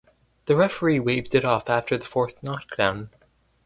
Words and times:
The 0.45 0.55
referee 0.55 0.99
waived 0.99 1.35
it 1.35 1.45
off 1.45 1.69
after 1.69 1.95
the 1.95 2.05
fourth 2.07 2.41
knockdown. 2.41 3.11